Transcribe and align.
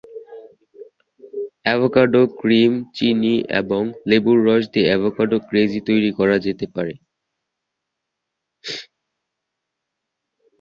Avocado, 1.65 2.21
cream, 2.39 2.73
চিনি 2.95 3.35
এবং 3.59 3.81
লেবুর 4.09 4.37
রস 4.47 4.63
দিয়ে 4.73 4.87
অ্যাভোকাডো 4.89 5.37
ক্রেজি 5.47 5.79
তৈরি 5.87 6.11
করা 6.19 6.35
যেতে 6.45 6.65
পারে। 6.75 6.93